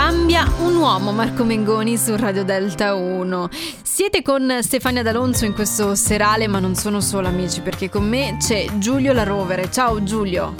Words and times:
cambia 0.00 0.44
un 0.60 0.76
uomo, 0.76 1.10
Marco 1.10 1.42
Mengoni 1.42 1.96
su 1.96 2.14
Radio 2.14 2.44
Delta 2.44 2.94
1. 2.94 3.48
Siete 3.82 4.22
con 4.22 4.58
Stefania 4.60 5.02
D'Alonso 5.02 5.44
in 5.44 5.54
questo 5.54 5.96
serale, 5.96 6.46
ma 6.46 6.60
non 6.60 6.76
sono 6.76 7.00
solo 7.00 7.26
amici, 7.26 7.62
perché 7.62 7.90
con 7.90 8.08
me 8.08 8.36
c'è 8.38 8.66
Giulio 8.78 9.12
La 9.12 9.24
Rovere. 9.24 9.68
Ciao 9.72 10.00
Giulio. 10.04 10.54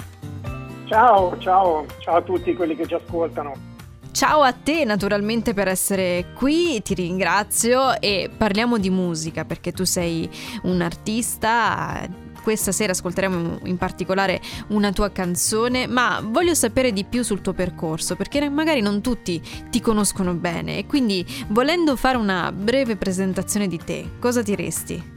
Ciao, 0.87 1.39
ciao, 1.39 1.87
ciao 2.01 2.17
a 2.17 2.23
tutti 2.23 2.53
quelli 2.57 2.75
che 2.75 2.85
ci 2.89 2.95
ascoltano. 2.95 3.53
Ciao 4.11 4.43
a 4.43 4.51
te 4.51 4.83
naturalmente 4.83 5.55
per 5.55 5.69
essere 5.69 6.33
qui, 6.35 6.83
ti 6.83 6.95
ringrazio 6.95 8.01
e 8.01 8.29
parliamo 8.37 8.77
di 8.77 8.91
musica 8.91 9.45
perché 9.45 9.71
tu 9.71 9.85
sei 9.85 10.29
un 10.63 10.81
artista 10.81 12.09
questa 12.49 12.73
sera 12.73 12.93
ascolteremo 12.93 13.59
in 13.65 13.77
particolare 13.77 14.41
una 14.69 14.91
tua 14.91 15.11
canzone, 15.11 15.87
ma 15.87 16.23
voglio 16.25 16.55
sapere 16.55 16.93
di 16.93 17.05
più 17.05 17.23
sul 17.23 17.43
tuo 17.43 17.53
percorso 17.53 18.17
perché 18.17 18.49
magari 18.49 18.81
non 18.81 19.03
tutti 19.03 19.39
ti 19.69 19.83
conoscono 19.83 20.33
bene 20.33 20.79
e 20.79 20.87
quindi 20.87 21.27
volendo 21.49 21.95
fare 21.95 22.17
una 22.17 22.51
breve 22.51 22.97
presentazione 22.97 23.67
di 23.67 23.77
te, 23.77 24.13
cosa 24.19 24.41
diresti? 24.41 25.17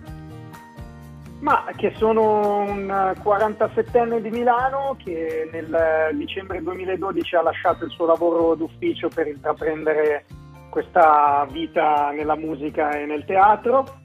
Ma 1.40 1.64
che 1.78 1.94
sono 1.96 2.64
un 2.64 3.16
47enne 3.24 4.20
di 4.20 4.30
Milano 4.30 4.98
che 5.02 5.48
nel 5.54 6.10
dicembre 6.18 6.62
2012 6.62 7.36
ha 7.38 7.44
lasciato 7.44 7.86
il 7.86 7.92
suo 7.92 8.08
lavoro 8.08 8.56
d'ufficio 8.56 9.08
per 9.08 9.28
intraprendere 9.28 10.26
questa 10.70 11.48
vita 11.50 12.12
nella 12.12 12.36
musica 12.36 12.92
e 12.92 13.06
nel 13.06 13.24
teatro 13.24 14.01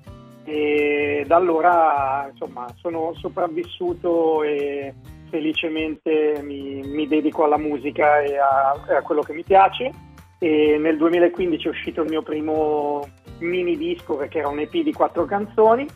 e 0.47 1.25
da 1.27 1.35
allora 1.37 2.29
insomma 2.31 2.67
sono 2.81 3.13
sopravvissuto 3.15 4.45
e 4.45 4.95
felicemente 5.29 6.41
mi, 6.43 6.83
mi 6.85 7.09
dedico 7.09 7.43
alla 7.45 7.59
musica 7.59 8.21
e 8.21 8.39
a, 8.39 8.71
a, 8.97 9.03
quello 9.03 9.23
che 9.23 9.33
mi 9.33 9.43
piace. 9.43 9.91
E 10.39 10.79
nel 10.79 10.97
2015 10.97 11.67
è 11.67 11.71
uscito 11.71 12.03
il 12.03 12.11
mio 12.11 12.23
primo 12.23 13.05
mini 13.41 13.77
disco 13.77 14.17
perché 14.17 14.39
era 14.39 14.49
un 14.49 14.61
EP 14.61 14.71
di 14.71 14.93
quattro 14.93 15.25
canzoni 15.25 15.87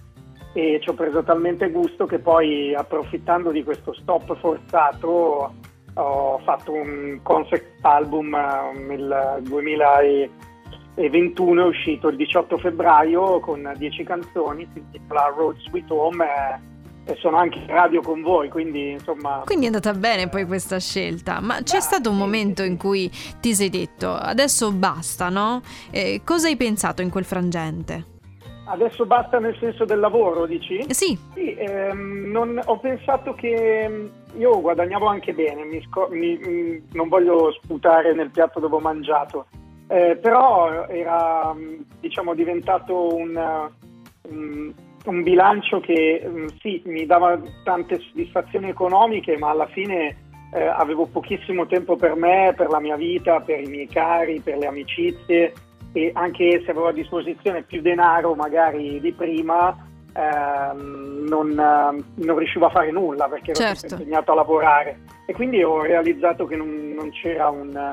e 0.53 0.81
ci 0.83 0.89
ho 0.89 0.95
preso 0.95 1.23
talmente 1.23 1.71
gusto 1.71 2.07
che 2.07 2.19
poi 2.19 2.75
approfittando 2.75 3.53
di 3.53 3.63
questo 3.63 3.95
stop 3.95 4.37
forzato 4.39 5.55
ho 5.95 6.39
fatto 6.45 6.73
un 6.73 7.21
concept 7.23 7.85
album 7.85 8.35
eh, 8.35 8.79
nel 8.79 9.39
2015 9.43 10.49
e 10.95 11.09
21 11.09 11.63
è 11.63 11.67
uscito 11.67 12.09
il 12.09 12.17
18 12.17 12.59
febbraio 12.59 13.41
con 13.41 13.73
10 13.77 14.05
canzoni, 14.05 14.69
si 14.73 14.79
intitola 14.79 15.33
Road 15.35 15.57
Sweet 15.59 15.91
Home 15.91 16.25
e, 16.25 17.13
e 17.13 17.17
sono 17.17 17.37
anche 17.37 17.59
in 17.59 17.67
radio 17.69 18.01
con 18.03 18.23
voi, 18.23 18.49
quindi 18.49 18.91
insomma... 18.91 19.43
Quindi 19.45 19.65
è 19.65 19.69
andata 19.69 19.93
bene 19.95 20.29
poi 20.29 20.45
questa 20.45 20.79
scelta, 20.79 21.41
ma 21.41 21.63
c'è 21.63 21.79
ah, 21.79 21.81
stato 21.81 22.11
un 22.11 22.17
sì, 22.17 22.21
momento 22.23 22.63
sì. 22.63 22.69
in 22.69 22.77
cui 22.77 23.11
ti 23.41 23.55
sei 23.55 23.71
detto 23.71 24.13
adesso 24.13 24.73
basta, 24.73 25.29
no? 25.29 25.63
Eh, 25.91 26.23
cosa 26.25 26.49
hai 26.49 26.57
pensato 26.57 27.03
in 27.03 27.11
quel 27.11 27.25
frangente? 27.25 28.19
Adesso 28.71 29.05
basta 29.05 29.41
nel 29.41 29.57
senso 29.59 29.85
del 29.85 29.99
lavoro, 29.99 30.47
dici? 30.47 30.85
Sì. 30.91 31.19
sì 31.35 31.55
ehm, 31.55 32.31
non, 32.31 32.61
ho 32.65 32.79
pensato 32.79 33.35
che 33.35 34.11
io 34.37 34.61
guadagnavo 34.61 35.07
anche 35.07 35.33
bene, 35.33 35.65
mi 35.65 35.83
scor- 35.89 36.11
mi, 36.11 36.39
mm, 36.39 36.77
non 36.93 37.09
voglio 37.09 37.51
sputare 37.53 38.15
nel 38.15 38.31
piatto 38.31 38.61
dove 38.61 38.77
ho 38.77 38.81
mangiato, 38.81 39.47
eh, 39.91 40.17
però 40.23 40.87
era 40.87 41.53
diciamo, 41.99 42.33
diventato 42.35 43.13
un, 43.13 43.69
un, 44.29 44.73
un 45.05 45.23
bilancio 45.25 45.81
che 45.81 46.25
mm, 46.25 46.47
sì, 46.61 46.81
mi 46.85 47.05
dava 47.07 47.41
tante 47.65 47.99
soddisfazioni 47.99 48.69
economiche, 48.69 49.37
ma 49.37 49.51
alla 49.51 49.67
fine 49.67 50.17
eh, 50.53 50.65
avevo 50.65 51.07
pochissimo 51.07 51.67
tempo 51.67 51.97
per 51.97 52.15
me, 52.15 52.55
per 52.57 52.69
la 52.69 52.79
mia 52.79 52.95
vita, 52.95 53.41
per 53.41 53.61
i 53.61 53.67
miei 53.67 53.89
cari, 53.89 54.39
per 54.39 54.59
le 54.59 54.67
amicizie 54.69 55.53
e 55.93 56.13
anche 56.15 56.63
se 56.65 56.71
avevo 56.71 56.87
a 56.87 56.93
disposizione 56.93 57.65
più 57.65 57.81
denaro 57.81 58.37
magari 58.37 59.01
di 59.01 59.13
prima, 59.13 59.77
ehm, 60.15 61.27
non, 61.29 61.49
non, 62.15 62.39
riuscivo 62.39 62.67
a 62.67 62.71
fare 62.71 62.93
nulla 62.93 63.27
perché 63.27 63.51
ero 63.51 63.75
certo. 63.75 63.95
impegnato 63.95 64.31
a 64.31 64.37
lavorare 64.37 65.01
e 65.27 65.33
quindi 65.33 65.65
ho 65.65 65.83
realizzato 65.83 66.47
che 66.47 66.55
non, 66.55 66.93
non 66.95 67.11
c'era 67.11 67.49
un 67.49 67.93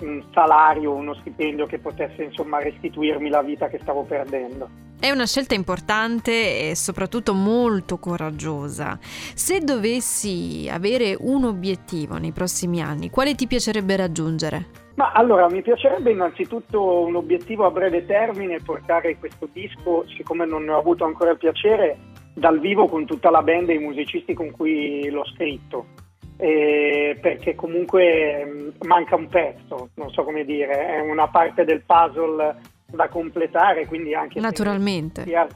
un 0.00 0.22
salario, 0.32 0.92
uno 0.92 1.14
stipendio 1.14 1.66
che 1.66 1.78
potesse 1.78 2.24
insomma 2.24 2.60
restituirmi 2.60 3.28
la 3.28 3.42
vita 3.42 3.68
che 3.68 3.78
stavo 3.80 4.02
perdendo. 4.02 4.68
È 4.98 5.10
una 5.10 5.26
scelta 5.26 5.54
importante 5.54 6.70
e 6.70 6.74
soprattutto 6.74 7.34
molto 7.34 7.98
coraggiosa. 7.98 8.98
Se 9.00 9.60
dovessi 9.60 10.68
avere 10.70 11.14
un 11.18 11.44
obiettivo 11.44 12.16
nei 12.16 12.32
prossimi 12.32 12.80
anni, 12.80 13.10
quale 13.10 13.34
ti 13.34 13.46
piacerebbe 13.46 13.94
raggiungere? 13.96 14.84
Ma 14.94 15.12
allora, 15.12 15.50
mi 15.50 15.60
piacerebbe 15.60 16.10
innanzitutto 16.10 17.00
un 17.00 17.14
obiettivo 17.16 17.66
a 17.66 17.70
breve 17.70 18.06
termine, 18.06 18.60
portare 18.64 19.18
questo 19.18 19.46
disco, 19.52 20.06
siccome 20.16 20.46
non 20.46 20.64
ne 20.64 20.72
ho 20.72 20.78
avuto 20.78 21.04
ancora 21.04 21.32
il 21.32 21.38
piacere, 21.38 21.98
dal 22.32 22.58
vivo 22.58 22.86
con 22.86 23.04
tutta 23.04 23.30
la 23.30 23.42
band 23.42 23.68
e 23.68 23.74
i 23.74 23.78
musicisti 23.78 24.32
con 24.32 24.50
cui 24.50 25.08
l'ho 25.10 25.24
scritto 25.26 26.04
eh, 26.38 27.18
perché 27.20 27.54
comunque 27.54 28.44
mm, 28.44 28.68
manca 28.86 29.16
un 29.16 29.28
pezzo, 29.28 29.90
non 29.94 30.10
so 30.10 30.22
come 30.22 30.44
dire, 30.44 30.96
è 30.96 31.00
una 31.00 31.28
parte 31.28 31.64
del 31.64 31.82
puzzle 31.84 32.56
da 32.86 33.08
completare, 33.08 33.86
quindi 33.86 34.14
anche 34.14 34.38
Naturalmente. 34.38 35.22
Se 35.22 35.26
chi, 35.26 35.34
ha, 35.34 35.48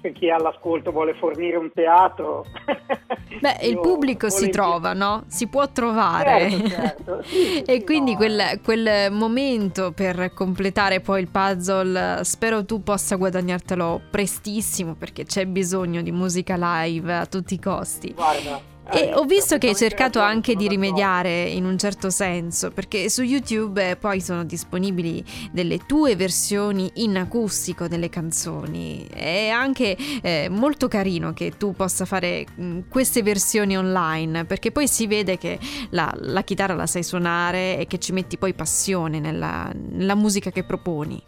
se 0.00 0.12
chi 0.12 0.26
è 0.26 0.30
all'ascolto 0.30 0.92
vuole 0.92 1.14
fornire 1.14 1.56
un 1.56 1.70
teatro. 1.72 2.44
Beh, 3.40 3.58
il 3.62 3.78
pubblico 3.80 4.28
si 4.28 4.50
trova, 4.50 4.92
no? 4.92 5.24
Si 5.26 5.48
può 5.48 5.68
trovare. 5.70 6.50
Certo, 6.50 6.68
certo. 6.68 7.22
Sì, 7.22 7.62
e 7.66 7.78
sì, 7.78 7.84
quindi 7.84 8.12
no. 8.12 8.16
quel, 8.18 8.60
quel 8.62 9.12
momento 9.12 9.92
per 9.92 10.32
completare 10.34 11.00
poi 11.00 11.22
il 11.22 11.28
puzzle, 11.28 12.24
spero 12.24 12.64
tu 12.64 12.82
possa 12.82 13.16
guadagnartelo 13.16 14.02
prestissimo 14.10 14.94
perché 14.94 15.24
c'è 15.24 15.46
bisogno 15.46 16.02
di 16.02 16.12
musica 16.12 16.56
live 16.56 17.14
a 17.14 17.26
tutti 17.26 17.54
i 17.54 17.58
costi. 17.58 18.12
Guarda, 18.12 18.60
e 18.92 19.12
ho 19.14 19.24
visto 19.24 19.58
che 19.58 19.68
hai 19.68 19.74
cercato 19.76 20.18
anche 20.18 20.54
di 20.56 20.66
rimediare 20.66 21.44
in 21.44 21.64
un 21.64 21.78
certo 21.78 22.10
senso, 22.10 22.70
perché 22.70 23.08
su 23.08 23.22
YouTube 23.22 23.96
poi 23.96 24.20
sono 24.20 24.44
disponibili 24.44 25.22
delle 25.52 25.78
tue 25.86 26.16
versioni 26.16 26.90
in 26.96 27.16
acustico 27.16 27.86
delle 27.86 28.08
canzoni. 28.08 29.06
È 29.06 29.48
anche 29.48 29.96
eh, 30.22 30.48
molto 30.50 30.88
carino 30.88 31.32
che 31.32 31.52
tu 31.56 31.72
possa 31.72 32.04
fare 32.04 32.44
mm, 32.60 32.80
queste 32.88 33.22
versioni 33.22 33.76
online, 33.76 34.44
perché 34.44 34.72
poi 34.72 34.88
si 34.88 35.06
vede 35.06 35.38
che 35.38 35.58
la, 35.90 36.12
la, 36.16 36.42
chitarra 36.42 36.74
la 36.74 36.86
sai 36.86 37.04
suonare 37.04 37.78
e 37.78 37.86
che 37.86 37.98
ci 37.98 38.12
metti 38.12 38.38
poi 38.38 38.54
passione 38.54 39.20
nella, 39.20 39.70
nella 39.72 40.16
musica 40.16 40.50
che 40.50 40.64
proponi. 40.64 41.22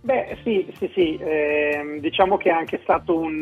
Beh, 0.00 0.38
sì, 0.42 0.66
sì, 0.78 0.90
sì, 0.94 1.16
eh, 1.16 1.98
diciamo 2.00 2.36
che 2.36 2.48
è 2.48 2.52
anche 2.52 2.80
stato 2.82 3.16
un 3.16 3.40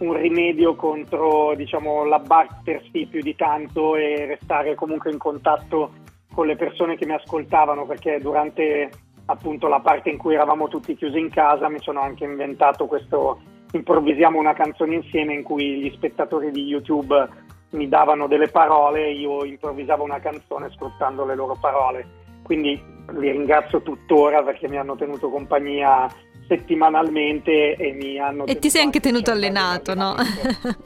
un 0.00 0.14
rimedio 0.14 0.74
contro 0.74 1.54
diciamo, 1.54 2.04
l'abbattersi 2.04 3.06
più 3.06 3.20
di 3.20 3.34
tanto 3.34 3.96
e 3.96 4.26
restare 4.26 4.74
comunque 4.74 5.10
in 5.10 5.18
contatto 5.18 5.92
con 6.32 6.46
le 6.46 6.56
persone 6.56 6.96
che 6.96 7.06
mi 7.06 7.14
ascoltavano 7.14 7.86
perché 7.86 8.18
durante 8.20 8.90
appunto 9.26 9.68
la 9.68 9.80
parte 9.80 10.10
in 10.10 10.18
cui 10.18 10.34
eravamo 10.34 10.68
tutti 10.68 10.96
chiusi 10.96 11.18
in 11.18 11.30
casa 11.30 11.68
mi 11.68 11.78
sono 11.80 12.00
anche 12.00 12.24
inventato 12.24 12.86
questo 12.86 13.40
improvvisiamo 13.72 14.38
una 14.38 14.54
canzone 14.54 14.96
insieme 14.96 15.34
in 15.34 15.42
cui 15.42 15.80
gli 15.80 15.90
spettatori 15.94 16.50
di 16.50 16.64
YouTube 16.64 17.28
mi 17.70 17.88
davano 17.88 18.26
delle 18.26 18.48
parole 18.48 19.06
e 19.06 19.12
io 19.12 19.44
improvvisavo 19.44 20.02
una 20.02 20.18
canzone 20.18 20.70
sfruttando 20.70 21.24
le 21.24 21.34
loro 21.34 21.56
parole. 21.60 22.18
Quindi 22.42 22.82
li 23.12 23.30
ringrazio 23.30 23.82
tuttora 23.82 24.42
perché 24.42 24.68
mi 24.68 24.76
hanno 24.76 24.96
tenuto 24.96 25.30
compagnia 25.30 26.08
settimanalmente 26.50 27.76
e 27.76 27.92
mi 27.92 28.18
hanno... 28.18 28.44
E 28.44 28.58
ti 28.58 28.70
sei 28.70 28.82
anche 28.82 28.98
tenuto 28.98 29.30
allenato, 29.30 29.94
no? 29.94 30.16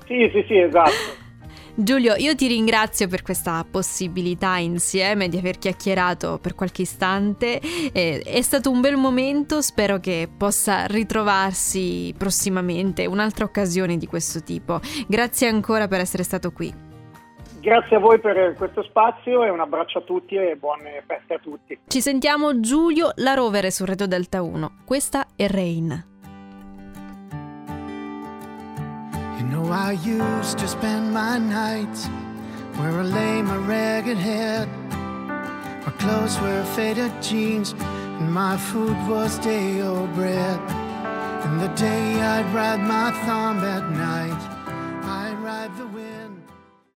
sì, 0.07 0.31
sì, 0.31 0.45
sì, 0.47 0.59
esatto. 0.59 1.23
Giulio, 1.77 2.15
io 2.15 2.37
ti 2.37 2.47
ringrazio 2.47 3.09
per 3.09 3.23
questa 3.23 3.67
possibilità 3.69 4.59
insieme 4.59 5.29
di 5.29 5.39
aver 5.39 5.59
chiacchierato 5.59 6.39
per 6.41 6.55
qualche 6.55 6.83
istante. 6.83 7.61
Eh, 7.93 8.23
è 8.25 8.43
stato 8.43 8.71
un 8.71 8.81
bel 8.81 8.97
momento, 8.97 9.61
spero 9.61 9.99
che 9.99 10.29
possa 10.37 10.85
ritrovarsi 10.87 12.15
prossimamente 12.17 13.07
un'altra 13.07 13.45
occasione 13.45 13.97
di 13.97 14.07
questo 14.07 14.41
tipo. 14.41 14.79
Grazie 15.09 15.49
ancora 15.49 15.89
per 15.89 15.99
essere 15.99 16.23
stato 16.23 16.53
qui. 16.53 16.84
Grazie 17.65 17.97
a 17.97 17.99
voi 17.99 18.21
per 18.21 18.57
questo 18.59 18.83
spazio 18.83 19.43
e 19.43 19.49
un 19.49 19.59
abbraccio 19.59 19.97
a 19.97 20.03
tutti 20.03 20.35
e 20.35 20.55
buone 20.55 21.03
feste 21.07 21.33
a 21.33 21.39
tutti. 21.39 21.79
Ci 21.87 22.03
sentiamo 22.03 22.61
Giulio 22.61 23.13
La 23.15 23.33
Rovere 23.33 23.71
su 23.71 23.87
Radio 23.87 24.07
Delta 24.07 24.43
1. 24.43 24.83
Questa 24.85 25.29
è 25.35 25.47
Rain. 25.49 26.05
You 29.39 29.47
know 29.49 29.73
I 29.73 29.93
used 30.05 30.59
to 30.59 30.67
spend 30.67 31.11
my 31.11 31.39
nights 31.39 32.07
where 32.77 33.01
I 33.01 33.11
lay 33.11 33.41
my 33.41 33.57
ragged 33.67 34.19
head. 34.19 34.69
My 35.87 35.93
clothes 35.97 36.39
were 36.43 36.63
faded 36.75 37.13
jeans 37.23 37.75
and 38.19 38.31
my 38.31 38.59
food 38.59 38.95
was 39.09 39.39
day 39.39 39.81
old 39.81 40.13
bread. 40.13 40.61
In 41.45 41.57
the 41.61 41.73
day 41.75 42.21
I'd 42.21 42.45
ride 42.53 42.83
my 42.83 43.11
thumb 43.25 43.65
at 43.65 43.91
night. 43.91 44.54